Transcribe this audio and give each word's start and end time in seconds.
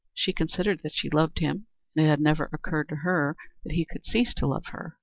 She 0.15 0.33
considered 0.33 0.79
that 0.81 0.95
she 0.95 1.11
loved 1.11 1.37
him, 1.37 1.67
and 1.95 2.03
it 2.03 2.09
had 2.09 2.19
never 2.19 2.49
occurred 2.51 2.89
to 2.89 2.95
her 3.05 3.35
that 3.63 3.73
he 3.75 3.85
could 3.85 4.01
ever 4.07 4.11
cease 4.11 4.33
to 4.33 4.47
love 4.47 4.65
her. 4.71 4.97